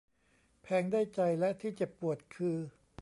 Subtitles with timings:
[0.61, 2.57] แพงได้ใจและที่เจ็บปวดคือ